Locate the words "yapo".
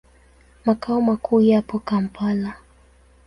1.41-1.79